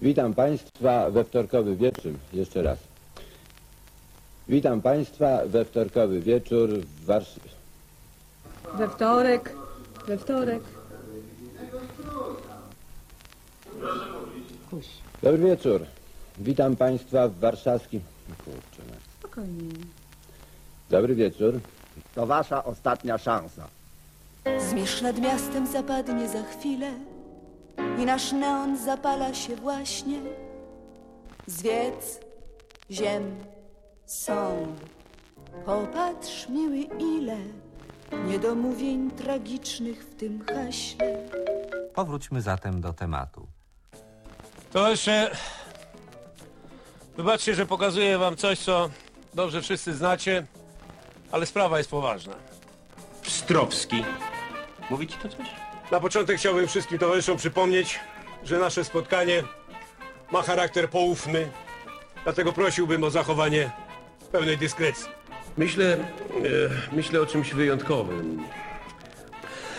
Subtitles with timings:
[0.00, 2.12] Witam Państwa we wtorkowy wieczór.
[2.32, 2.78] Jeszcze raz.
[4.48, 7.50] Witam Państwa we wtorkowy wieczór w Warszawie.
[8.78, 9.52] We wtorek,
[10.06, 10.62] we wtorek.
[14.70, 14.86] Kuś,
[15.22, 15.80] Dobry wieczór.
[16.38, 18.00] Witam Państwa w warszawskim...
[18.44, 18.96] Kurczę, no.
[19.18, 19.70] spokojnie.
[20.90, 21.60] Dobry wieczór.
[22.14, 23.68] To wasza ostatnia szansa.
[24.70, 26.92] Zmierzch nad miastem zapadnie za chwilę
[27.98, 30.18] i nasz neon zapala się właśnie.
[31.46, 32.20] Zwiedz
[32.90, 33.36] ziem
[34.06, 34.66] są.
[35.66, 37.36] Popatrz, miły, ile
[38.26, 41.28] niedomówień tragicznych w tym haśle.
[41.94, 43.46] Powróćmy zatem do tematu.
[44.72, 45.30] To jeszcze...
[47.16, 48.90] Wybaczcie, że pokazuję wam coś, co
[49.34, 50.46] dobrze wszyscy znacie,
[51.32, 52.34] ale sprawa jest poważna.
[53.22, 54.04] Pstrowski.
[54.90, 55.46] Mówi ci to coś?
[55.90, 58.00] Na początek chciałbym wszystkim towarzyszom przypomnieć,
[58.44, 59.42] że nasze spotkanie
[60.32, 61.48] ma charakter poufny,
[62.24, 63.70] dlatego prosiłbym o zachowanie
[64.32, 65.08] pewnej dyskrecji.
[65.56, 65.98] Myślę, e,
[66.92, 68.44] myślę o czymś wyjątkowym.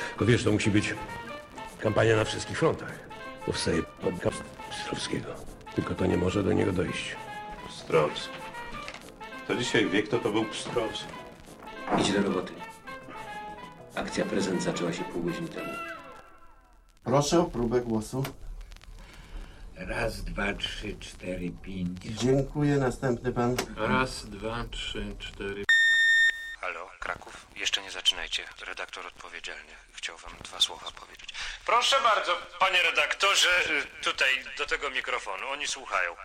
[0.10, 0.96] Tylko wiesz, to musi być
[1.80, 3.00] kampania na wszystkich frontach.
[3.46, 5.28] Powstaje podcast Pstrowskiego.
[5.76, 7.16] Tylko to nie może do niego dojść.
[7.70, 8.38] Pstrowski.
[9.48, 11.14] To dzisiaj wie, kto to był Pstrowski.
[12.00, 12.54] Idź do roboty.
[13.96, 15.70] Akcja prezent zaczęła się pół godziny temu.
[17.08, 18.24] Proszę o próbę głosu.
[19.76, 22.00] Raz, dwa, trzy, cztery, pięć.
[22.04, 22.76] Dziękuję.
[22.78, 23.56] Następny pan.
[23.78, 25.64] Raz, dwa, trzy, cztery.
[26.62, 27.48] Halo, Kraków?
[27.56, 28.44] Jeszcze nie zaczynajcie.
[28.68, 31.30] Redaktor odpowiedzialny chciał wam dwa słowa powiedzieć.
[31.66, 33.50] Proszę bardzo, panie redaktorze,
[34.00, 35.48] y, tutaj do tego mikrofonu.
[35.48, 36.16] Oni słuchają.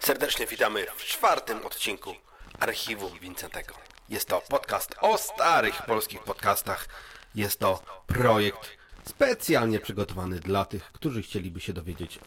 [0.00, 2.14] Serdecznie witamy w czwartym odcinku
[2.60, 3.74] Archiwum Wincentego.
[4.08, 6.88] Jest to podcast o starych polskich podcastach.
[7.34, 8.76] Jest to projekt
[9.08, 12.18] specjalnie przygotowany dla tych, którzy chcieliby się dowiedzieć,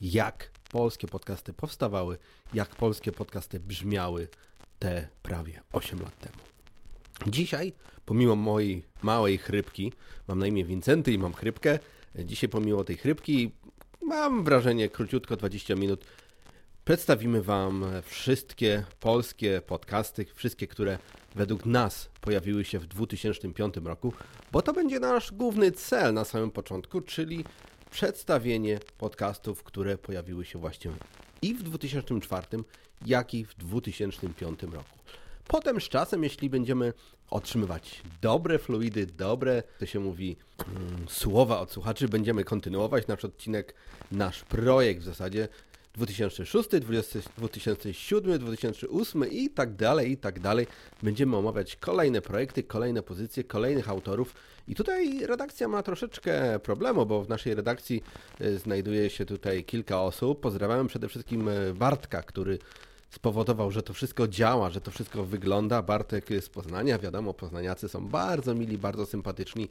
[0.00, 2.18] jak polskie podcasty powstawały,
[2.54, 4.28] jak polskie podcasty brzmiały
[4.78, 6.36] te prawie 8 lat temu.
[7.26, 7.72] Dzisiaj,
[8.04, 9.92] pomimo mojej małej chrypki,
[10.28, 11.78] mam na imię Wincenty i mam chrypkę,
[12.14, 13.52] dzisiaj pomimo tej chrypki
[14.02, 16.04] mam wrażenie króciutko 20 minut
[16.88, 20.98] Przedstawimy Wam wszystkie polskie podcasty, wszystkie, które
[21.34, 24.12] według nas pojawiły się w 2005 roku,
[24.52, 27.44] bo to będzie nasz główny cel na samym początku, czyli
[27.90, 30.90] przedstawienie podcastów, które pojawiły się właśnie
[31.42, 32.46] i w 2004,
[33.06, 34.98] jak i w 2005 roku.
[35.46, 36.92] Potem z czasem, jeśli będziemy
[37.30, 43.74] otrzymywać dobre fluidy, dobre, to się mówi, mm, słowa od słuchaczy, będziemy kontynuować nasz odcinek,
[44.12, 45.48] nasz projekt w zasadzie
[45.98, 46.68] 2006,
[47.36, 50.66] 2007, 2008 i tak dalej, i tak dalej.
[51.02, 54.34] Będziemy omawiać kolejne projekty, kolejne pozycje, kolejnych autorów.
[54.68, 58.02] I tutaj redakcja ma troszeczkę problemu, bo w naszej redakcji
[58.40, 60.40] y, znajduje się tutaj kilka osób.
[60.40, 62.58] Pozdrawiam przede wszystkim y, Bartka, który
[63.10, 65.82] spowodował, że to wszystko działa, że to wszystko wygląda.
[65.82, 69.68] Bartek z Poznania, wiadomo, poznaniacy są bardzo mili, bardzo sympatyczni.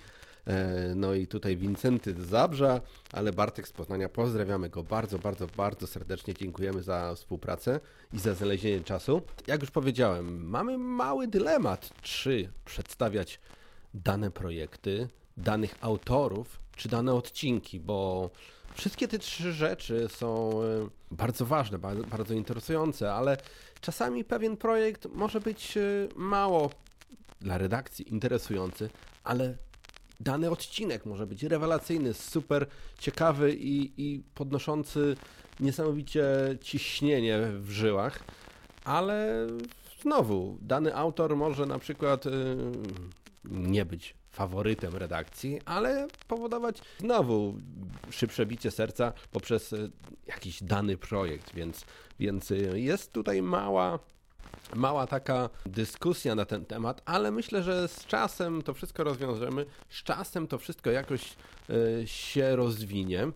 [0.48, 2.82] E, No i tutaj Wincenty z Zabrza,
[3.12, 6.34] ale Bartek z Poznania, pozdrawiamy go bardzo, bardzo, bardzo serdecznie.
[6.34, 7.80] Dziękujemy za współpracę
[8.14, 9.22] i za znalezienie czasu.
[9.48, 13.40] Jak już powiedziałem, mamy mały dylemat, czy przedstawiać
[13.94, 18.30] dane projekty, danych autorów, czy dane odcinki, bo
[18.78, 20.66] Wszystkie te trzy rzeczy są e,
[21.12, 23.38] bardzo ważne, ba- bardzo interesujące, ale
[23.82, 25.82] czasami pewien projekt może być e,
[26.16, 26.70] mało
[27.42, 28.90] dla redakcji interesujący,
[29.24, 29.58] ale
[30.20, 32.68] dany odcinek może być rewelacyjny, super
[33.00, 35.16] ciekawy i, i podnoszący
[35.60, 36.26] niesamowicie
[36.62, 38.20] ciśnienie w żyłach,
[38.84, 39.48] ale
[40.02, 42.32] znowu dany autor może na przykład e,
[43.46, 47.56] nie być faworytem redakcji, ale powodować znowu
[48.10, 49.90] szybsze bicie serca poprzez e,
[50.28, 51.86] jakiś dany projekt, więc,
[52.20, 54.00] więc e, jest tutaj mała
[54.76, 60.04] mała taka dyskusja na ten temat, ale myślę, że z czasem to wszystko rozwiążemy, z
[60.04, 61.22] czasem to wszystko jakoś
[61.70, 63.28] e, się rozwinie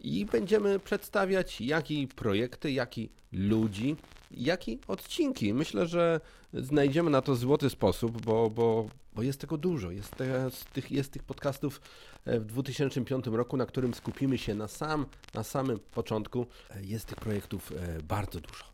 [0.00, 3.96] i będziemy przedstawiać jak i projekty, jak i ludzi,
[4.30, 5.54] jak i odcinki.
[5.54, 6.20] Myślę, że
[6.52, 9.90] znajdziemy na to złoty sposób, bo, bo, bo jest tego dużo.
[9.90, 11.80] Jest, te, tych, jest tych podcastów
[12.24, 16.46] e, w 2005 roku, na którym skupimy się na, sam, na samym początku.
[16.70, 18.64] E, Jest tych projektów e, bardzo dużo.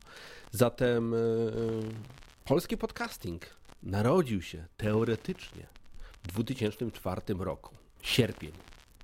[0.51, 1.15] Zatem
[2.45, 3.47] polski podcasting
[3.83, 5.67] narodził się teoretycznie
[6.23, 7.75] w 2004 roku.
[8.03, 8.53] Sierpień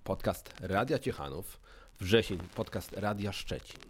[0.04, 1.60] podcast Radia Ciechanów,
[2.00, 3.80] wrzesień podcast Radia Szczecin.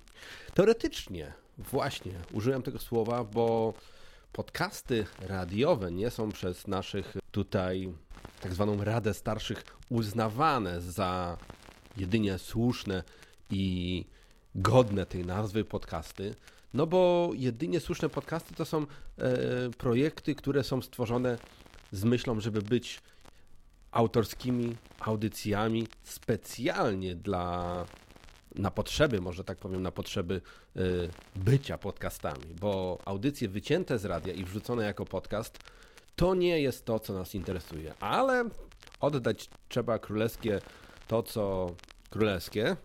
[0.55, 3.75] Teoretycznie właśnie użyłem tego słowa, bo
[4.33, 7.93] podcasty radiowe nie są przez naszych tutaj
[8.41, 11.39] tak zwaną Radę Starszych uznawane za
[11.97, 13.03] jedynie słuszne
[13.51, 14.05] i
[14.55, 16.35] godne tej nazwy podcasty,
[16.75, 18.87] no bo jedynie słuszne podcasty to są e,
[19.79, 21.39] projekty, które są stworzone
[21.93, 23.01] z myślą, żeby być
[23.91, 27.85] autorskimi audycjami specjalnie dla
[28.59, 30.41] na potrzeby, może tak powiem, na potrzeby
[30.77, 30.81] y,
[31.37, 35.59] bycia podcastami, bo audycje wycięte z radia i wrzucone jako podcast
[36.17, 38.45] to nie jest to, co nas interesuje, ale
[39.01, 40.61] oddać trzeba królewskie
[41.09, 41.75] to, co
[42.11, 42.77] królewskie,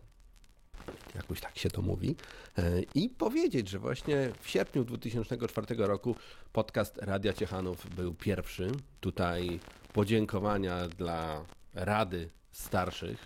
[1.15, 2.15] jakoś tak się to mówi,
[2.59, 6.15] y, i powiedzieć, że właśnie w sierpniu 2004 roku
[6.53, 8.71] podcast Radia Ciechanów był pierwszy.
[9.01, 9.59] Tutaj
[9.93, 13.25] podziękowania dla Rady Starszych,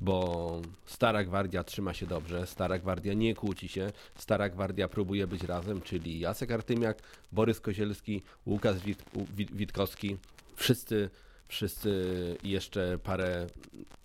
[0.00, 5.42] bo Stara Gwardia trzyma się dobrze, Stara Gwardia nie kłóci się, Stara Gwardia próbuje być
[5.42, 7.02] razem, czyli Jacek Artymiak,
[7.32, 9.04] Borys Kozielski, Łukasz Wit
[9.36, 10.16] Wit Witkowski,
[10.56, 11.10] wszyscy,
[11.48, 13.46] wszyscy jeszcze parę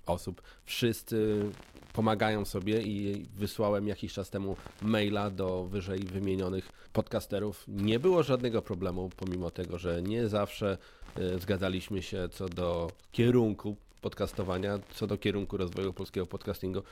[0.05, 1.49] osób, wszyscy
[1.93, 7.63] pomagają sobie i wysłałem jakiś czas temu maila do wyżej wymienionych podcasterów.
[7.67, 10.77] Nie było żadnego problemu, pomimo tego, że nie zawsze
[11.17, 13.75] y, zgadzaliśmy się co do kierunku
[14.05, 16.83] podcastowania, co do kierunku rozwoju polskiego podcastingu,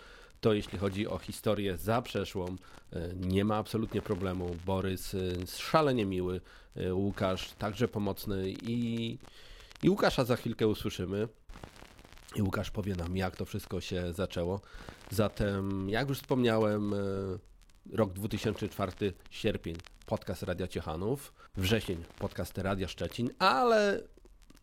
[0.41, 2.45] to jeśli chodzi o historię zaprzeszłą,
[2.93, 4.55] e, nie ma absolutnie problemu.
[4.65, 5.17] Borys e,
[5.47, 6.41] szalenie miły,
[6.75, 9.17] e, Łukasz także pomocny i,
[9.83, 11.27] i Łukasza za chwilkę usłyszymy.
[12.35, 14.61] I Łukasz powie nam, jak to wszystko się zaczęło.
[15.11, 16.95] Zatem, jak już wspomniałem,
[17.91, 19.75] rok 2004, sierpień,
[20.05, 24.01] podcast Radia Ciechanów, wrzesień, podcast Radia Szczecin, ale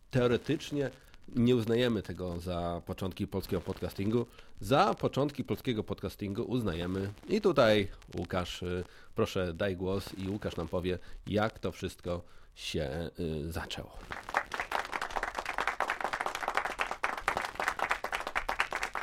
[0.09, 0.91] teoretycznie
[1.35, 4.25] nie uznajemy tego za początki polskiego podcastingu.
[4.59, 7.87] Za początki polskiego podcastingu uznajemy i tutaj
[8.17, 8.83] Łukasz, y,
[9.15, 12.21] proszę daj głos i Łukasz nam powie, jak to wszystko
[12.55, 13.97] się y, zaczęło.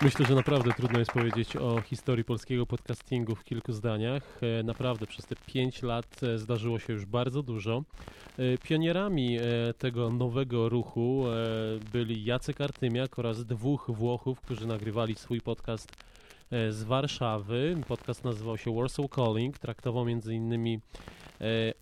[0.03, 4.41] Myślę, że naprawdę trudno jest powiedzieć o historii polskiego podcastingu w kilku zdaniach.
[4.43, 7.83] E, naprawdę przez te pięć lat e, zdarzyło się już bardzo dużo.
[8.39, 9.39] E, pionierami
[9.79, 11.25] tego nowego ruchu
[11.93, 15.93] byli Jacek Artymiak oraz dwóch Włochów, którzy nagrywali swój podcast
[16.71, 17.77] z Warszawy.
[17.89, 19.59] Podcast nazywał się Warsaw Calling.
[19.59, 20.81] Traktował między innymi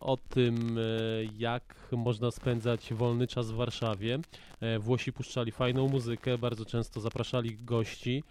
[0.01, 0.83] o tym, e,
[1.39, 4.19] jak można spędzać wolny czas w Warszawie.
[4.61, 8.23] E, Włosi puszczali fajną muzykę, bardzo często zapraszali gości,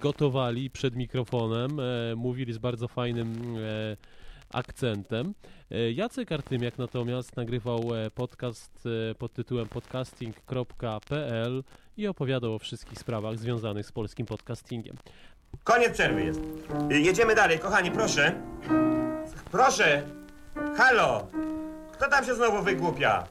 [0.00, 1.80] gotowali przed mikrofonem,
[2.16, 3.56] mówili z bardzo fajnym
[4.52, 5.34] akcentem.
[5.94, 7.80] Jacek Artymiak natomiast nagrywał
[8.14, 8.88] podcast
[9.18, 11.64] pod tytułem podcasting.pl
[11.96, 14.96] i opowiadał o wszystkich sprawach związanych z polskim podcastingiem.
[15.64, 16.40] Koniec przerwy jest.
[16.90, 18.42] Jedziemy dalej, kochani, proszę.
[19.50, 20.21] Proszę.
[20.54, 21.26] Halo!
[21.92, 23.26] Kto tam się znowu wygłupia?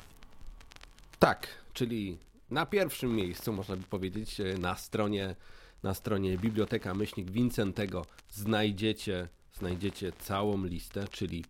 [1.19, 2.18] Tak, czyli
[2.50, 5.35] na pierwszym miejscu, można by powiedzieć, e, na stronie,
[5.83, 11.45] na stronie Biblioteka Myślnik Wincentego znajdziecie, znajdziecie całą listę, czyli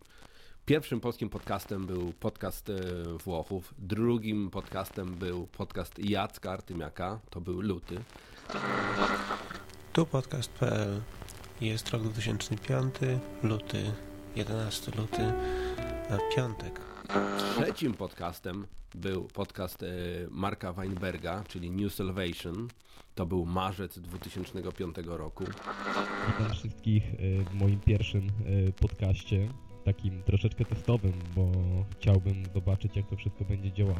[0.66, 2.74] pierwszym polskim podcastem był podcast e,
[3.24, 8.02] Włochów, drugim podcastem był podcast Jacka Artymiaka, to był Luty.
[9.92, 11.00] Tu podcast.pl
[11.60, 12.94] jest rok 2005,
[13.42, 13.92] luty
[14.36, 15.32] 11 luty,
[16.36, 16.80] piątek.
[17.38, 19.86] Trzecim podcastem był podcast e,
[20.30, 22.68] Marka Weinberga, czyli New Salvation.
[23.14, 25.44] To był marzec 2005 roku.
[26.28, 29.48] Witam wszystkich e, w moim pierwszym e, podcaście,
[29.84, 31.52] takim troszeczkę testowym, bo
[31.90, 33.98] chciałbym zobaczyć, jak to wszystko będzie działało.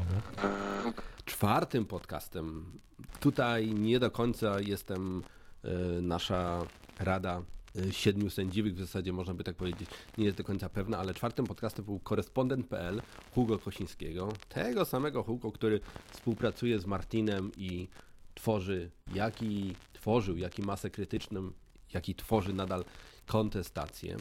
[1.25, 2.65] Czwartym podcastem,
[3.19, 5.23] tutaj nie do końca jestem,
[6.01, 6.61] nasza
[6.99, 7.41] rada
[7.91, 11.47] siedmiu sędziwych, w zasadzie można by tak powiedzieć, nie jest do końca pewna, ale czwartym
[11.47, 13.01] podcastem był korespondent.pl
[13.35, 15.79] Hugo Kosińskiego, tego samego Hugo, który
[16.11, 17.87] współpracuje z Martinem i
[18.35, 21.51] tworzy, jaki tworzył, jaki masę krytyczną,
[21.93, 22.85] jaki tworzy nadal
[23.25, 24.17] kontestację.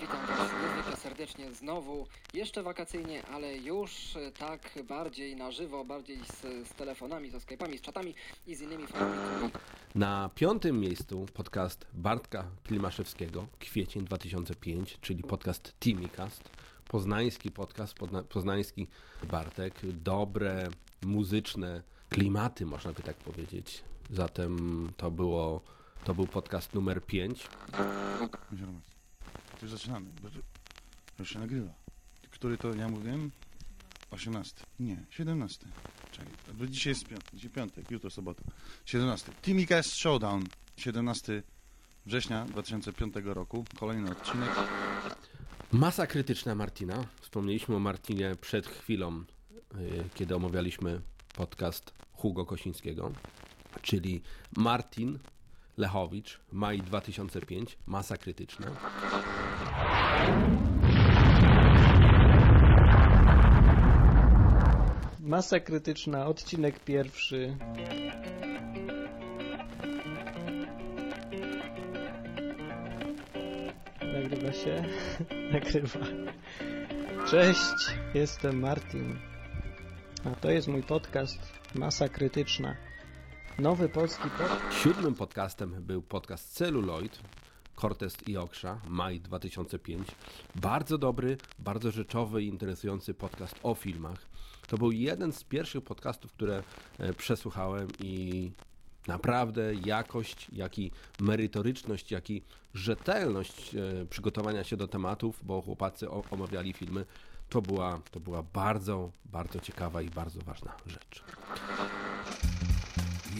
[0.00, 6.68] Witam Was niezwykle serdecznie znowu, jeszcze wakacyjnie, ale już tak bardziej na żywo, bardziej z,
[6.68, 8.14] z telefonami, ze Skype'ami, z czatami
[8.46, 9.50] i z innymi formami.
[9.94, 16.50] Na piątym miejscu podcast Bartka Klimaszewskiego, kwiecień 2005, czyli podcast Timicast.
[16.88, 17.94] Poznański podcast,
[18.28, 18.86] poznański
[19.22, 19.74] Bartek.
[19.92, 20.68] Dobre,
[21.06, 23.84] muzyczne klimaty, można by tak powiedzieć.
[24.10, 25.60] Zatem to było,
[26.04, 27.48] to był podcast numer 5.
[29.62, 30.10] Już zaczynamy,
[31.18, 31.72] już się nagrywa.
[32.30, 33.30] Który to ja mówiłem?
[34.10, 34.54] 18.
[34.80, 35.66] Nie, 17.
[36.12, 38.42] Czekaj, bo dzisiaj jest piątek, dzisiaj piątek, jutro sobota.
[38.84, 39.32] 17.
[39.42, 40.44] Timicast Showdown.
[40.76, 41.42] 17
[42.06, 43.64] września 2005 roku.
[43.78, 44.50] Kolejny odcinek.
[45.72, 47.04] Masa krytyczna Martina.
[47.20, 49.24] Wspomnieliśmy o Martinie przed chwilą,
[49.74, 51.00] yy, kiedy omawialiśmy
[51.34, 53.12] podcast Hugo Kosińskiego.
[53.82, 54.22] Czyli
[54.56, 55.18] Martin
[55.76, 58.66] Lechowicz, maj 2005, masa krytyczna.
[65.20, 67.56] Masa krytyczna, odcinek pierwszy.
[74.12, 74.84] Nagrywa się?
[75.52, 76.06] Nagrywa.
[77.28, 79.18] Cześć, jestem Martin.
[80.24, 81.38] A to jest mój podcast
[81.74, 82.76] Masa Krytyczna.
[83.58, 84.82] Nowy polski podcast.
[84.82, 87.18] Siódmym podcastem był podcast Celluloid,
[87.76, 90.08] Cortez i Oksza, maj 2005.
[90.54, 94.26] Bardzo dobry, bardzo rzeczowy i interesujący podcast o filmach.
[94.68, 96.62] To był jeden z pierwszych podcastów, które
[96.98, 98.50] e, przesłuchałem i
[99.06, 100.90] naprawdę jakość, jak i
[101.20, 102.42] merytoryczność, jak i
[102.74, 107.04] rzetelność e, przygotowania się do tematów, bo chłopacy omawiali filmy,
[107.48, 111.24] to była, to była bardzo, bardzo ciekawa i bardzo ważna rzecz.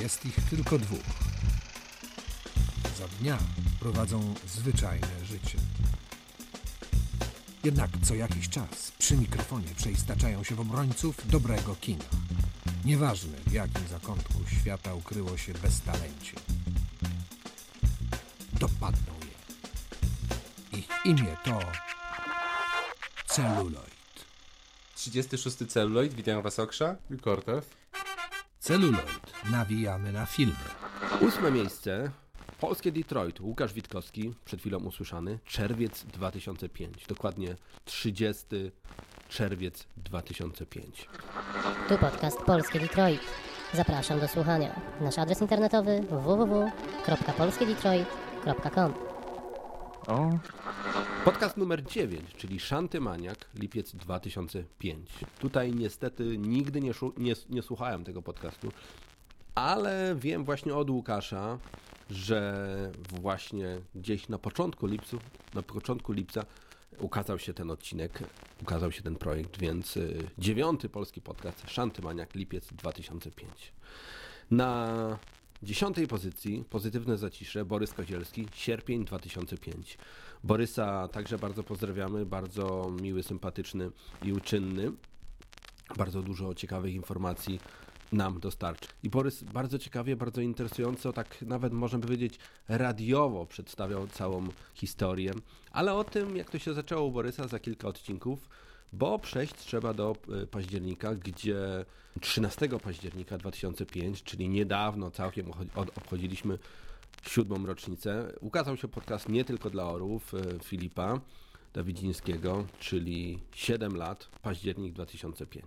[0.00, 1.35] Jest ich tylko dwóch.
[2.98, 3.38] Za dnia
[3.80, 5.58] prowadzą zwyczajne życie.
[7.64, 12.04] Jednak co jakiś czas przy mikrofonie przeistaczają się w obrońców dobrego kina.
[12.84, 16.32] Nieważne w jakim zakątku świata ukryło się beztalencie.
[18.52, 20.78] Dopadną je.
[20.78, 21.60] Ich imię to
[23.26, 24.26] Celuloid.
[24.94, 27.64] 36 Celuloid, witam Was Oksza i Cortez.
[28.60, 29.20] Celuloid.
[29.50, 30.56] Nawijamy na filmy.
[31.20, 32.10] Ósme miejsce.
[32.60, 33.40] Polskie Detroit.
[33.40, 35.38] Łukasz Witkowski, przed chwilą usłyszany.
[35.44, 37.06] Czerwiec 2005.
[37.06, 38.44] Dokładnie 30
[39.28, 41.08] czerwiec 2005.
[41.88, 43.20] Tu podcast Polskie Detroit.
[43.72, 44.80] Zapraszam do słuchania.
[45.00, 48.94] Nasz adres internetowy www.polskiedetroit.com
[50.06, 50.30] O.
[51.24, 55.10] Podcast numer 9, czyli Szantymaniak, lipiec 2005.
[55.38, 58.72] Tutaj niestety nigdy nie, nie, nie słuchałem tego podcastu,
[59.54, 61.58] ale wiem właśnie od Łukasza,
[62.10, 65.18] że właśnie gdzieś na początku lipcu,
[65.54, 66.44] na początku lipca
[66.98, 68.22] ukazał się ten odcinek,
[68.62, 73.72] ukazał się ten projekt, więc y, dziewiąty polski podcast Szantymaniak, lipiec 2005.
[74.50, 75.18] Na
[75.62, 79.98] dziesiątej pozycji pozytywne zacisze Borys Kozielski, sierpień 2005.
[80.44, 83.90] Borysa także bardzo pozdrawiamy, bardzo miły, sympatyczny
[84.22, 84.92] i uczynny.
[85.96, 87.60] Bardzo dużo ciekawych informacji
[88.12, 88.88] nam dostarczy.
[89.02, 95.32] I Borys bardzo ciekawie, bardzo interesująco, tak nawet można powiedzieć radiowo przedstawiał całą historię,
[95.72, 98.48] ale o tym, jak to się zaczęło u Borysa za kilka odcinków,
[98.92, 100.16] bo przejść trzeba do
[100.50, 101.84] października, gdzie
[102.20, 106.58] 13 października 2005, czyli niedawno całkiem obchodziliśmy
[107.22, 110.32] siódmą rocznicę, ukazał się podcast nie tylko dla orłów
[110.64, 111.20] Filipa
[111.74, 115.66] Dawidzińskiego, czyli 7 lat, październik 2005.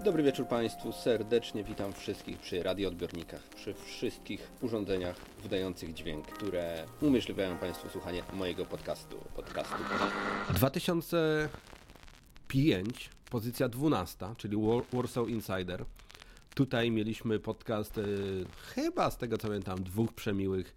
[0.00, 7.58] Dobry wieczór Państwu, serdecznie witam wszystkich przy radioodbiornikach, przy wszystkich urządzeniach wydających dźwięk, które umożliwiają
[7.58, 9.16] Państwu słuchanie mojego podcastu.
[9.36, 9.74] podcastu.
[10.50, 14.56] 2005, pozycja 12, czyli
[14.92, 15.84] Warsaw Insider.
[16.54, 18.44] Tutaj mieliśmy podcast, y,
[18.74, 20.74] chyba z tego co pamiętam, dwóch przemiłych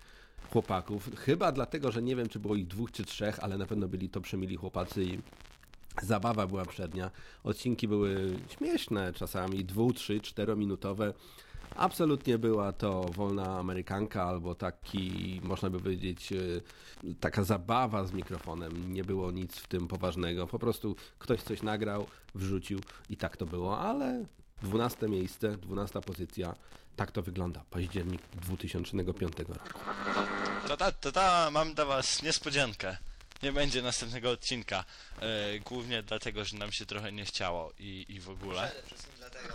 [0.51, 1.09] chłopaków.
[1.17, 4.09] Chyba dlatego, że nie wiem, czy było ich dwóch czy trzech, ale na pewno byli
[4.09, 5.19] to przemili chłopacy i
[6.01, 7.11] Zabawa była przednia.
[7.43, 11.13] Odcinki były śmieszne czasami, dwu, trzy, czterominutowe.
[11.75, 16.33] Absolutnie była to wolna amerykanka albo taki, można by powiedzieć,
[17.19, 18.93] taka zabawa z mikrofonem.
[18.93, 20.47] Nie było nic w tym poważnego.
[20.47, 24.25] Po prostu ktoś coś nagrał, wrzucił i tak to było, ale
[24.61, 26.55] 12 miejsce, 12 pozycja,
[26.95, 27.63] tak to wygląda.
[27.69, 29.79] Październik 2005 roku.
[30.67, 32.97] Tata, tata, mam dla Was niespodziankę
[33.43, 34.85] nie będzie następnego odcinka.
[35.19, 38.71] E, głównie dlatego, że nam się trochę nie chciało i, i w ogóle.
[38.71, 39.53] Przede wszystkim dlatego.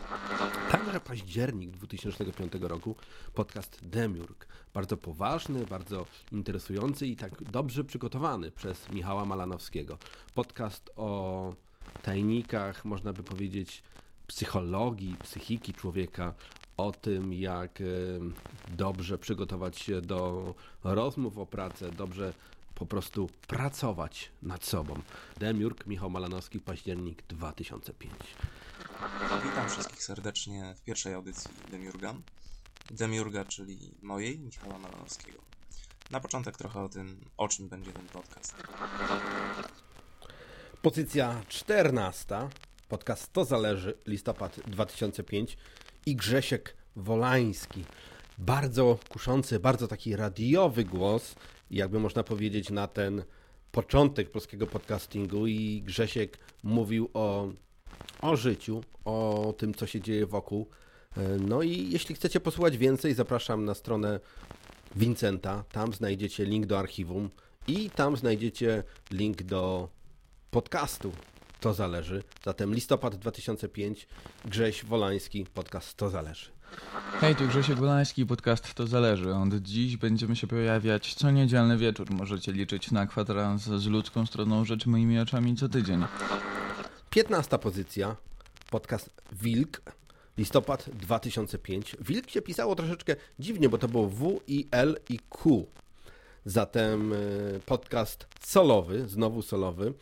[0.71, 2.97] Także październik 2005 roku
[3.35, 4.47] podcast Demiurg.
[4.75, 9.99] Bardzo poważny, bardzo interesujący i tak dobrze przygotowany przez Michała Malanowskiego.
[10.35, 11.55] Podcast o
[12.03, 13.83] tajnikach, można by powiedzieć,
[14.27, 16.35] psychologii, psychiki człowieka,
[16.77, 17.83] o tym, jak
[18.69, 22.33] dobrze przygotować się do rozmów o pracę, dobrze
[22.81, 25.03] po prostu pracować nad sobą.
[25.37, 28.13] Demiurg, Michał Malanowski, październik 2005.
[29.45, 32.15] Witam wszystkich serdecznie w pierwszej audycji Demiurga.
[32.91, 35.39] Demiurga, czyli mojej, Michała Malanowskiego.
[36.11, 38.55] Na początek trochę o tym, o czym będzie ten podcast.
[40.83, 42.49] Pozycja 14.
[42.89, 45.57] Podcast To Zależy, listopad 2005
[46.07, 47.85] i Grzesiek Wolański.
[48.39, 51.35] Bardzo kuszący, bardzo taki radiowy głos,
[51.71, 53.23] jakby można powiedzieć, na ten
[53.73, 57.49] początek polskiego podcastingu i Grzesiek mówił o,
[58.21, 60.69] o życiu, o tym, co się dzieje wokół.
[61.41, 64.21] No i jeśli chcecie posłuchać więcej, zapraszam na stronę
[64.97, 65.65] Vincenta.
[65.73, 67.31] Tam znajdziecie link do archiwum
[67.69, 69.89] i tam znajdziecie link do
[70.51, 71.13] podcastu.
[71.61, 72.23] To zależy.
[72.45, 74.09] Zatem listopad 2005,
[74.45, 76.60] Grześ Wolański, podcast To zależy.
[77.21, 79.35] Hej, tu Grzesiek Wolański, podcast To Zależy.
[79.35, 82.11] Od dziś będziemy się pojawiać co niedzielny wieczór.
[82.11, 86.05] Możecie liczyć na kwadrans z ludzką stroną rzecz moimi oczami co tydzień.
[87.11, 88.17] 15 pozycja,
[88.71, 89.83] podcast Wilk,
[90.39, 91.97] listopad 2005.
[92.01, 95.67] Wilk się pisało troszeczkę dziwnie, bo to było W, I, L i Q.
[96.45, 99.93] Zatem y, podcast solowy, znowu solowy,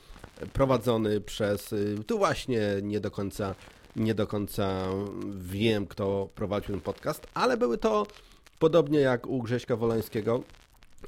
[0.52, 3.54] prowadzony przez, y, tu właśnie nie do końca,
[3.98, 4.88] nie do końca
[5.38, 8.06] wiem, kto prowadził ten podcast, ale były to,
[8.58, 10.42] podobnie jak u Grześka Wolańskiego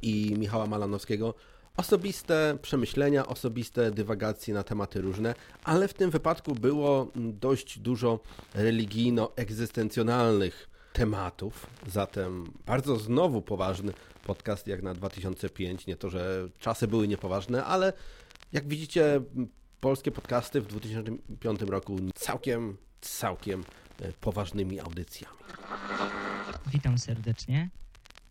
[0.03, 1.35] i Michała Malanowskiego,
[1.77, 8.21] osobiste przemyślenia, osobiste dywagacje na tematy różne, ale w tym wypadku było dość dużo
[8.55, 11.67] religijno-egzystencjonalnych tematów.
[11.87, 13.93] Zatem bardzo znowu poważny
[14.27, 15.87] podcast jak na 2005.
[15.87, 17.93] Nie to, że czasy były niepoważne, ale
[18.53, 19.21] jak widzicie,
[19.81, 23.65] polskie podcasty w 2005 roku całkiem, całkiem
[24.01, 25.37] e, poważnymi audycjami.
[26.67, 27.71] Witam serdecznie.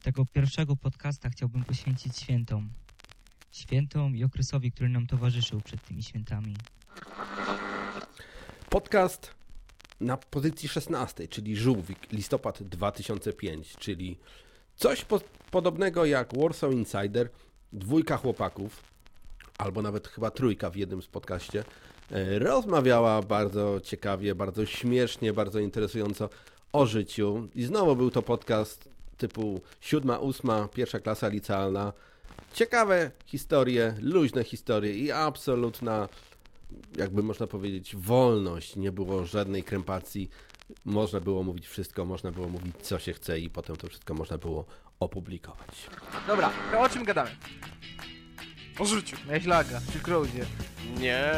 [0.03, 2.69] Tego pierwszego podcasta chciałbym poświęcić świętom.
[3.51, 6.55] Świętom i okresowi, który nam towarzyszył przed tymi świętami.
[8.69, 9.33] Podcast
[9.99, 14.17] na pozycji 16, czyli Żółwik, listopad 2005, czyli
[14.75, 15.19] coś po
[15.51, 17.29] podobnego jak Warsaw Insider,
[17.73, 18.83] dwójka chłopaków,
[19.59, 21.63] albo nawet chyba trójka w jednym z podcaście,
[22.11, 26.29] e, rozmawiała bardzo ciekawie, bardzo śmiesznie, bardzo interesująco
[26.73, 27.47] o życiu.
[27.55, 31.93] I znowu był to podcast typu siódma, ósma, pierwsza klasa licealna.
[32.53, 36.09] Ciekawe historie, luźne historie i absolutna,
[36.97, 38.75] jakby można powiedzieć, wolność.
[38.75, 40.29] Nie było żadnej krępacji.
[40.85, 44.37] Można było mówić wszystko, można było mówić co się chce i potem to wszystko można
[44.37, 44.65] było
[44.99, 45.89] opublikować.
[46.27, 47.29] Dobra, to o czym gadamy?
[48.79, 49.17] O życiu.
[49.27, 50.45] Miałeś laga, czy Crowdzie?
[50.99, 51.31] Nie.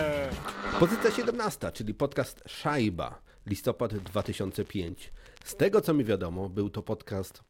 [0.79, 5.13] Pozycja 17, czyli podcast Szajba, listopad 2005.
[5.43, 7.43] Z tego co mi wiadomo, był to podcast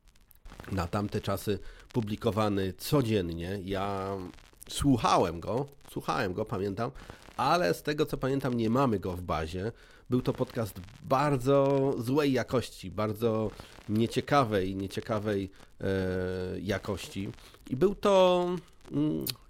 [0.71, 1.59] na tamte czasy
[1.93, 3.59] publikowany codziennie.
[3.63, 4.17] Ja
[4.69, 6.91] słuchałem go, słuchałem go, pamiętam,
[7.37, 9.71] ale z tego co pamiętam, nie mamy go w bazie.
[10.09, 13.51] Był to podcast bardzo złej jakości, bardzo
[13.89, 15.51] nieciekawej, nieciekawej
[15.81, 15.85] e,
[16.59, 17.29] jakości.
[17.69, 18.45] I był to,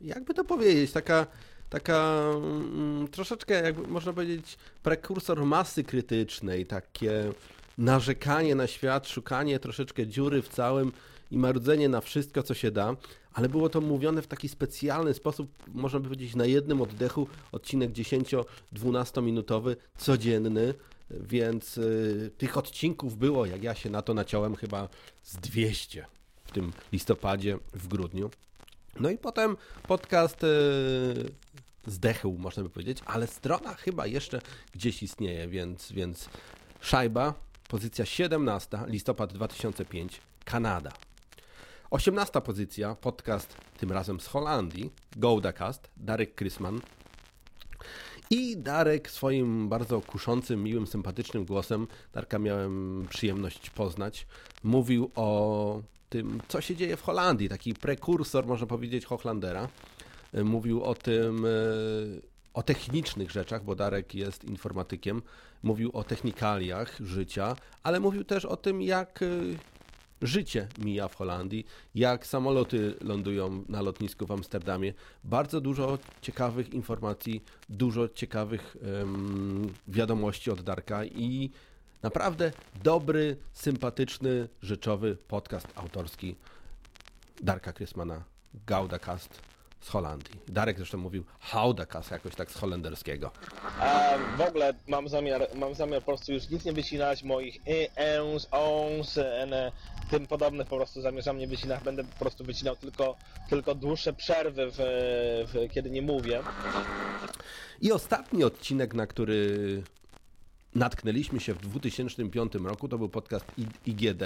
[0.01, 1.27] jakby to powiedzieć, taka
[1.71, 7.34] taka mm, troszeczkę, jakby można powiedzieć, prekursor masy krytycznej, takie
[7.77, 10.91] narzekanie na świat, szukanie troszeczkę dziury w całym
[11.32, 12.95] i marudzenie na wszystko, co się da,
[13.34, 17.91] ale było to mówione w taki specjalny sposób, można by powiedzieć, na jednym oddechu, odcinek
[17.91, 20.73] 10-12 minutowy, codzienny,
[21.10, 24.89] więc y, tych odcinków było, jak ja się na to naciąłem, chyba
[25.23, 26.06] z 200
[26.43, 28.30] w tym listopadzie, w grudniu.
[28.99, 30.47] No i potem podcast y,
[31.88, 34.41] zdechł, można by powiedzieć, ale strona chyba jeszcze
[34.73, 36.30] gdzieś istnieje, więc, więc
[36.82, 37.34] szajba,
[37.67, 40.91] pozycja 17, listopad 2005, Kanada.
[41.91, 46.82] 18 pozycja, podcast tym razem z Holandii, Goldacast, Darek Krysman.
[48.30, 54.27] I Darek swoim bardzo kuszącym, miłym, sympatycznym głosem, Darka miałem przyjemność poznać,
[54.63, 59.67] mówił o tym, co się dzieje w Holandii, taki prekursor, można powiedzieć, Hochlandera.
[60.43, 61.50] Mówił o tym, e,
[62.54, 65.21] o technicznych rzeczach, bo Darek jest informatykiem.
[65.63, 69.28] Mówił o technikaliach życia, ale mówił też o tym, jak e,
[70.21, 74.93] życie mija w Holandii, jak samoloty lądują na lotnisku w Amsterdamie.
[75.24, 81.52] Bardzo dużo ciekawych informacji, dużo ciekawych um, wiadomości od Darka i
[82.03, 82.51] naprawdę
[82.83, 86.35] dobry, sympatyczny, rzeczowy podcast autorski
[87.41, 88.23] Darka Krysmana,
[88.67, 89.41] Gaudacast
[89.81, 90.35] z Holandii.
[90.47, 93.31] Darek zresztą mówił Haudakas, jakoś tak z holenderskiego.
[94.37, 98.47] W ogóle mam zamiar, mam zamiar po prostu już nic nie wycinać, moich y, ens,
[98.51, 99.53] ons, n,
[100.09, 103.15] tym podobnych po prostu zamierzam nie wycinać, będę po prostu wycinał tylko,
[103.49, 104.77] tylko dłuższe przerwy, w,
[105.53, 106.41] w, kiedy nie mówię.
[107.81, 109.83] I ostatni odcinek, na który
[110.75, 113.45] natknęliśmy się w 2005 roku, to był podcast
[113.86, 114.23] IGD,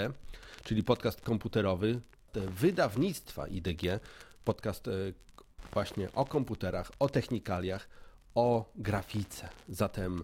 [0.64, 2.02] czyli podcast komputerowy
[2.34, 3.82] wydawnictwa IDG,
[4.44, 4.92] podcast e,
[5.74, 7.88] właśnie o komputerach, o technikaliach,
[8.36, 9.50] o grafice.
[9.70, 10.24] Zatem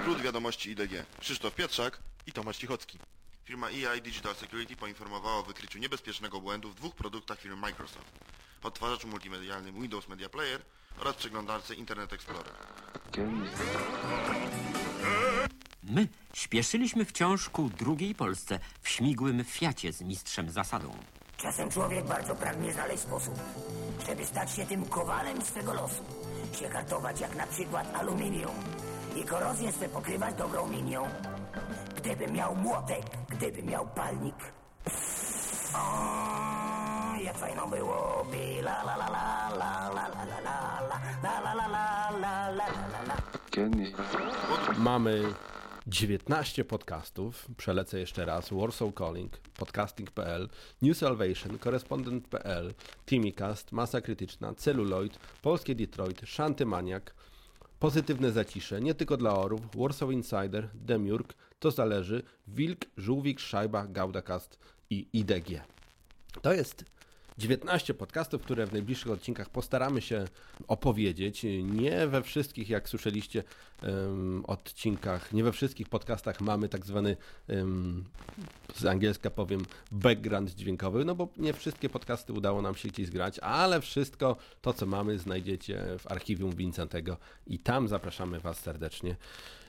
[0.00, 1.06] Skrót wiadomości IDG.
[1.20, 2.98] Krzysztof Pietrzak i Tomasz Cichocki.
[3.44, 8.12] Firma EI Digital Security poinformowała o wykryciu niebezpiecznego błędu w dwóch produktach firmy Microsoft.
[8.62, 10.60] Odtwarzaczu multimedialnym Windows Media Player
[10.98, 12.52] oraz przeglądarce Internet Explorer.
[15.82, 20.90] My śpieszyliśmy wciąż ku drugiej Polsce w śmigłym Fiacie z mistrzem zasadą.
[21.36, 23.34] Czasem człowiek bardzo pragnie znaleźć sposób,
[24.06, 26.04] żeby stać się tym kowalem swego losu.
[26.60, 28.54] Się hartować jak na przykład aluminium
[29.16, 31.08] i korozję swe pokrywać dobrą linią.
[31.96, 34.36] Gdybym miał młotek, gdybym miał palnik.
[35.74, 40.60] O, jak fajno byłoby, la la la la la la la la
[41.22, 41.91] la la la la
[44.78, 45.24] Mamy
[45.86, 50.48] 19 podcastów, przelecę jeszcze raz, Warsaw Calling, podcasting.pl,
[50.82, 52.74] New Salvation, Correspondent.pl,
[53.06, 57.14] Timicast, Masa Krytyczna, Celluloid, Polskie Detroit, Szantymaniak,
[57.78, 64.58] Pozytywne Zacisze, Nie tylko dla orów, Warsaw Insider, Demiurg, To Zależy, Wilk, Żółwik, Szajba, Gaudacast
[64.90, 65.60] i IDG.
[66.42, 66.84] To jest
[67.42, 70.24] 19 podcastów, które w najbliższych odcinkach postaramy się
[70.68, 71.46] opowiedzieć.
[71.62, 73.44] Nie we wszystkich, jak słyszeliście,
[74.44, 77.16] odcinkach, nie we wszystkich podcastach mamy tak zwany,
[78.74, 79.60] z angielska powiem,
[79.92, 84.72] background dźwiękowy, no bo nie wszystkie podcasty udało nam się gdzieś zgrać, ale wszystko to,
[84.72, 89.16] co mamy, znajdziecie w archiwum Vincentego i tam zapraszamy Was serdecznie.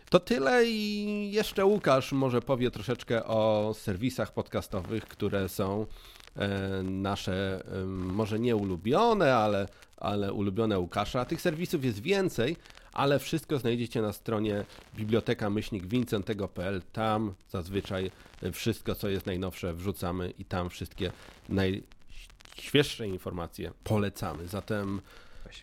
[0.10, 5.86] To tyle i jeszcze Łukasz może powie troszeczkę o serwisach podcastowych, które są
[6.36, 11.26] e, nasze, e, może nie ulubione, ale, ale ulubione Łukasza.
[11.26, 12.56] Tych serwisów jest więcej,
[12.94, 16.82] ale wszystko znajdziecie na stronie biblioteka myślnik vincentego.pl.
[16.94, 18.12] Tam zazwyczaj
[18.54, 21.12] wszystko, co jest najnowsze, wrzucamy i tam wszystkie
[21.50, 24.48] najświeższe informacje polecamy.
[24.48, 25.02] Zatem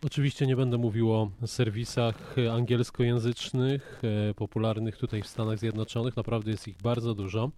[0.07, 6.17] Oczywiście nie będę mówił o serwisach angielskojęzycznych, e, popularnych tutaj w Stanach Zjednoczonych.
[6.17, 7.51] Naprawdę jest ich bardzo dużo.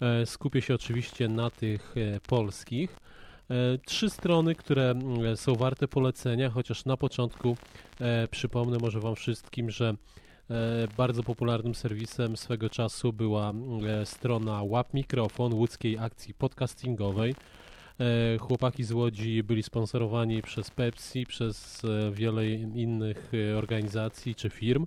[0.00, 2.96] E, skupię się oczywiście na tych e, polskich.
[3.86, 4.94] Trzy strony, które
[5.36, 7.56] są warte polecenia, chociaż na początku
[8.30, 9.94] przypomnę może Wam wszystkim, że
[10.96, 13.52] bardzo popularnym serwisem swego czasu była
[14.04, 17.34] strona Łap Mikrofon łódzkiej akcji podcastingowej.
[18.40, 24.86] Chłopaki z Łodzi byli sponsorowani przez Pepsi, przez wiele innych organizacji czy firm.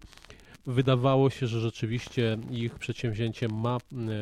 [0.65, 3.77] Wydawało się, że rzeczywiście ich przedsięwzięcie ma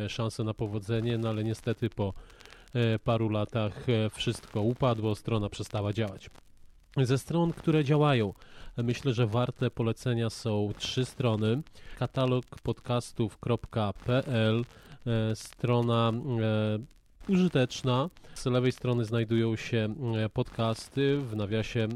[0.07, 2.13] szansę na powodzenie, no ale niestety po
[3.03, 6.29] paru latach wszystko upadło, strona przestała działać.
[6.97, 8.33] Ze stron, które działają,
[8.77, 11.61] myślę, że warte polecenia są trzy strony.
[11.99, 14.65] Katalog podcastów.pl,
[15.33, 16.11] strona
[17.29, 18.09] użyteczna.
[18.35, 19.95] Z lewej strony znajdują się
[20.33, 21.87] podcasty, w nawiasie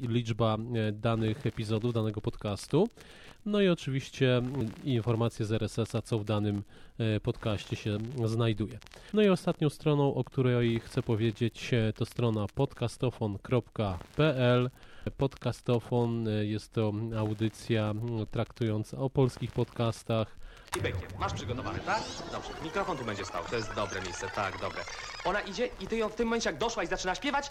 [0.00, 0.56] liczba
[0.92, 2.88] danych epizodów danego podcastu.
[3.46, 4.42] No i oczywiście
[4.84, 6.62] informacje z RSS-a, co w danym
[7.22, 8.78] podcaście się znajduje.
[9.14, 14.70] No i ostatnią stroną, o której chcę powiedzieć, to strona podcastofon.pl.
[15.16, 17.94] Podcastofon jest to audycja
[18.30, 20.36] traktująca o polskich podcastach.
[20.76, 21.18] I.
[21.18, 22.02] Masz przygotowany, tak?
[22.32, 22.50] Dobrze.
[22.62, 23.44] Mikrofon tu będzie stał.
[23.44, 24.84] To jest dobre miejsce, tak, dobre.
[25.24, 27.50] Ona idzie i ty ją w tym momencie, jak doszła i zaczyna śpiewać,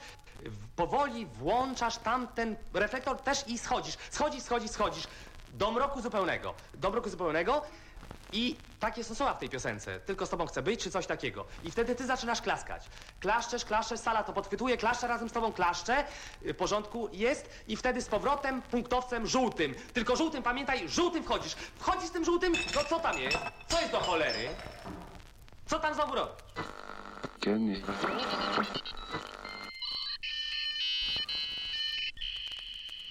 [0.76, 3.98] powoli włączasz tamten reflektor też i schodzisz.
[4.12, 5.08] Schodzisz, schodzisz, schodzisz.
[5.54, 6.54] Do mroku zupełnego.
[6.74, 7.62] Do mroku zupełnego.
[8.34, 10.00] I takie są słowa w tej piosence.
[10.00, 11.46] Tylko z tobą chcę być, czy coś takiego.
[11.64, 12.84] I wtedy ty zaczynasz klaskać.
[13.20, 16.04] Klaszczesz, klaszczesz, sala to podchwytuje, klaszcze razem z tobą, klaszcze.
[16.42, 17.50] W porządku jest.
[17.68, 19.76] I wtedy z powrotem punktowcem żółtym.
[19.94, 21.54] Tylko żółtym, pamiętaj, żółtym wchodzisz.
[21.80, 23.38] Wchodzisz z tym żółtym, no co tam jest?
[23.68, 24.50] Co jest do cholery?
[25.66, 26.36] Co tam znowu robisz?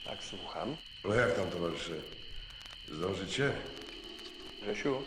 [0.05, 0.77] Tak, słucham.
[1.05, 1.93] No jak tam, towarzysze?
[2.93, 3.53] Zdążycie?
[4.65, 5.03] Grzesiu,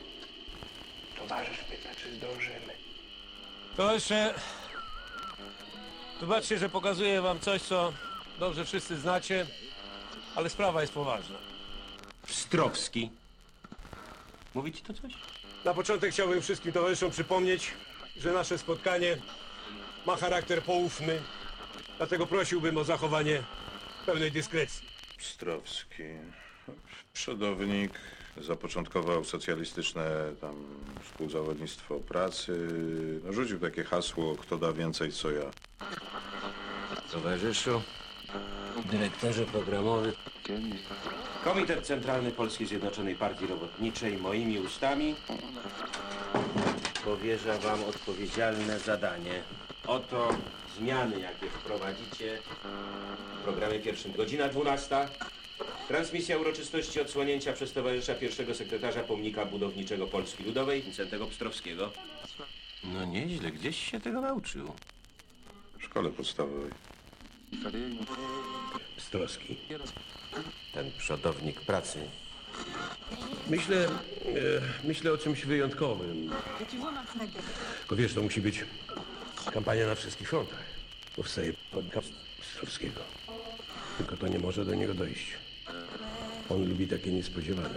[1.15, 2.74] towarzysz pyta, czy zdążymy.
[3.78, 4.34] To jeszcze...
[6.20, 7.93] Wybaczcie, że pokazuję wam coś, co
[8.39, 9.46] dobrze wszyscy znacie,
[10.36, 11.38] ale sprawa jest poważna.
[12.28, 13.10] Pstrowski.
[14.54, 15.13] Mówi ci to coś?
[15.65, 17.72] Na początek chciałbym wszystkim towarzyszom przypomnieć,
[18.17, 19.17] że nasze spotkanie
[20.06, 21.22] ma charakter poufny,
[21.98, 23.43] dlatego prosiłbym o zachowanie
[24.06, 24.88] pełnej dyskrecji.
[25.17, 26.04] Pstrowski.
[27.13, 27.91] Przodownik.
[28.41, 30.04] Zapoczątkował socjalistyczne
[30.41, 30.56] tam
[31.04, 32.67] współzawodnictwo pracy.
[33.23, 35.52] No, rzucił takie hasło, kto da więcej co ja.
[37.12, 37.82] Towarzyszu,
[38.91, 40.13] dyrektorze programowy,
[41.43, 45.15] Komitet Centralny Polskiej Zjednoczonej Partii Robotniczej moimi ustami
[47.06, 49.43] powierza wam odpowiedzialne zadanie.
[49.88, 50.30] Oto
[50.78, 52.39] zmiany, jakie wprowadzicie
[53.39, 54.12] w programie pierwszym.
[54.12, 55.08] Godzina 12.
[55.88, 61.91] Transmisja uroczystości odsłonięcia przez towarzysza pierwszego sekretarza pomnika budowniczego Polski Ludowej, Wincentego Pstrowskiego.
[62.84, 64.73] No nieźle, gdzieś się tego nauczył.
[65.80, 66.71] W szkole podstawowej.
[68.97, 69.58] Pstrowski.
[70.73, 72.00] Ten przodownik pracy.
[73.50, 73.89] Myślę, e,
[74.84, 76.32] myślę o czymś wyjątkowym.
[77.80, 78.65] Tylko wiesz, to musi być
[79.54, 80.63] Kampania na wszystkich frontach.
[81.15, 83.02] Powstaje podcast Pstrowskiego.
[83.97, 85.46] Tylko to nie może do niego dojść.
[86.49, 87.69] On lubi takie niespodziewane.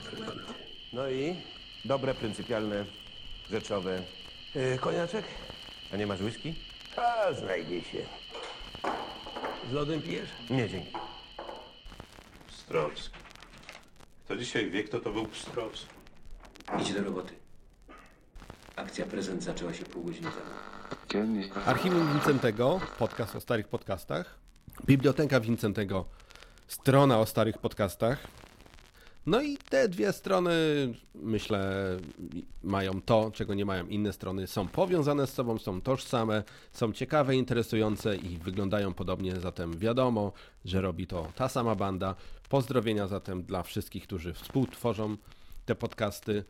[0.92, 1.36] No i
[1.84, 2.84] dobre, pryncypialne,
[3.50, 4.02] rzeczowe.
[4.54, 5.24] Yy, koniaczek?
[5.92, 6.54] A nie masz whisky?
[6.96, 7.98] A, znajdzie się.
[9.70, 10.28] Z lodem pijesz?
[10.50, 10.92] Nie, dzięki.
[12.48, 13.18] Pstrowski.
[14.24, 15.86] Kto dzisiaj wie, kto to był Pstrowski?
[16.82, 17.34] Idź do roboty.
[18.76, 20.50] Akcja prezent zaczęła się pół godziny temu.
[21.66, 24.38] Archiwum Wincentego, podcast o starych podcastach.
[24.86, 26.04] Biblioteka Wincentego,
[26.66, 28.26] strona o starych podcastach.
[29.26, 30.52] No i te dwie strony,
[31.14, 31.72] myślę,
[32.62, 34.46] mają to, czego nie mają inne strony.
[34.46, 39.36] Są powiązane z sobą, są tożsame, są ciekawe, interesujące i wyglądają podobnie.
[39.36, 40.32] Zatem wiadomo,
[40.64, 42.14] że robi to ta sama banda.
[42.48, 45.16] Pozdrowienia zatem dla wszystkich, którzy współtworzą
[45.66, 46.44] te podcasty,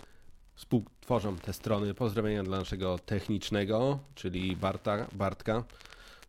[0.54, 1.94] współtworzą te strony.
[1.94, 5.64] Pozdrowienia dla naszego technicznego, czyli Barta, Bartka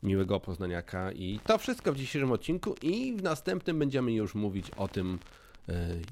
[0.03, 4.87] miłego poznaniaka i to wszystko w dzisiejszym odcinku i w następnym będziemy już mówić o
[4.87, 5.19] tym,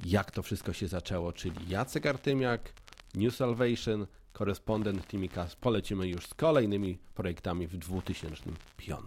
[0.05, 2.73] jak to wszystko się zaczęło, czyli Jacek Artymiak,
[3.15, 5.55] New Salvation, korespondent Timikas.
[5.55, 8.99] Polecimy już z kolejnymi projektami w 2005.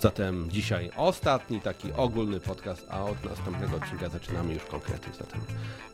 [0.00, 5.12] Zatem dzisiaj ostatni taki ogólny podcast, a od następnego odcinka zaczynamy już konkretnie.
[5.14, 5.40] Zatem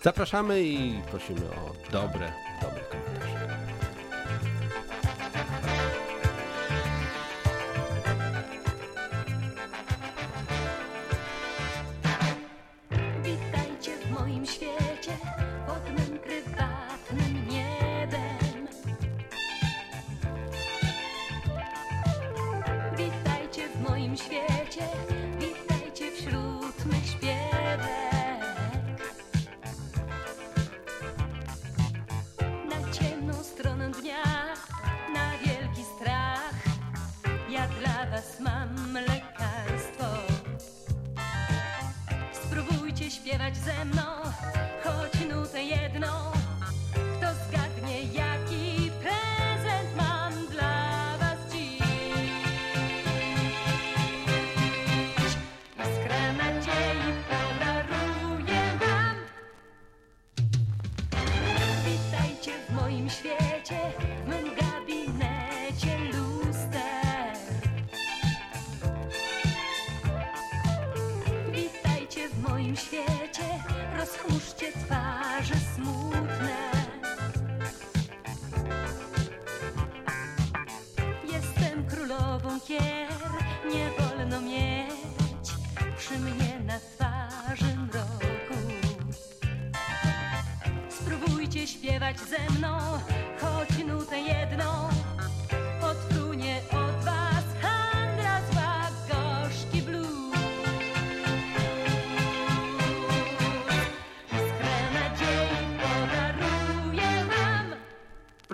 [0.02, 3.45] zapraszamy i prosimy o dobre, dobre komentarze.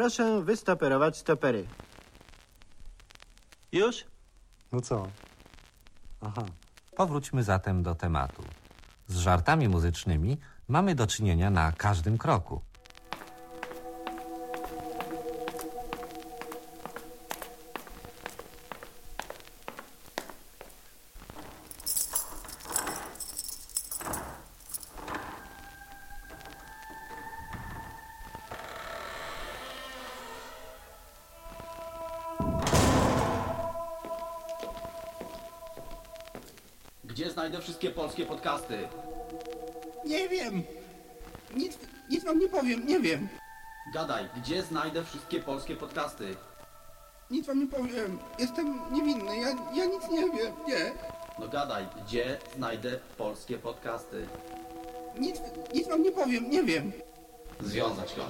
[0.03, 1.67] Proszę wystoperować stopery.
[3.73, 4.05] Już?
[4.73, 5.07] No co?
[6.21, 6.45] Aha.
[6.97, 8.43] Powróćmy zatem do tematu.
[9.07, 10.39] Z żartami muzycznymi
[10.69, 12.61] mamy do czynienia na każdym kroku.
[37.63, 38.89] Wszystkie polskie podcasty?
[40.05, 40.63] Nie wiem.
[41.55, 41.79] Nic,
[42.11, 43.29] nic wam nie powiem, nie wiem.
[43.95, 46.37] Gadaj, gdzie znajdę wszystkie polskie podcasty?
[47.31, 48.19] Nic wam nie powiem.
[48.39, 50.93] Jestem niewinny, ja, ja nic nie wiem, nie.
[51.39, 54.27] No gadaj, gdzie znajdę polskie podcasty?
[55.19, 55.41] Nic,
[55.75, 56.93] nic wam nie powiem, nie wiem.
[57.61, 58.23] Związać go.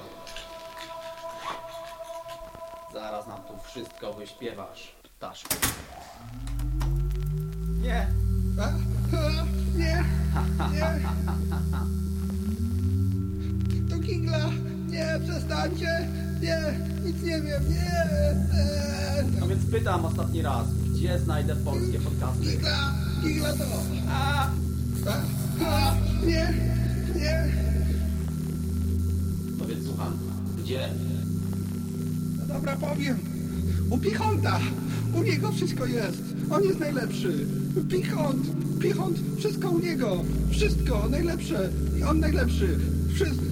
[2.93, 5.55] Zaraz nam tu wszystko wyśpiewasz, ptaszku.
[7.83, 8.07] Nie.
[8.61, 8.69] A,
[9.77, 10.05] nie,
[10.73, 11.01] nie.
[13.91, 14.51] To Kingla.
[14.89, 16.09] Nie, przestańcie.
[16.43, 16.59] Nie,
[17.05, 18.07] nic nie wiem, nie.
[19.41, 22.45] No więc pytam ostatni raz, gdzie znajdę polskie podcasty?
[22.47, 23.65] Kingla, Kingla to.
[24.11, 24.51] A,
[25.67, 25.95] a,
[26.27, 26.55] nie,
[27.17, 27.49] nie.
[29.59, 30.13] No więc słucham,
[30.59, 30.89] gdzie?
[32.39, 33.19] No dobra, powiem.
[33.91, 34.61] U Pichonta.
[35.15, 36.23] U niego wszystko jest.
[36.51, 37.47] On jest najlepszy.
[37.89, 38.47] Pichont.
[38.83, 39.19] Pichont.
[39.39, 40.25] Wszystko u niego.
[40.51, 41.09] Wszystko.
[41.09, 41.71] Najlepsze.
[41.99, 42.79] I on najlepszy.
[43.15, 43.47] Wszystko.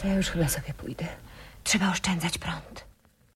[0.00, 1.06] To ja już chyba sobie pójdę.
[1.64, 2.93] Trzeba oszczędzać prąd.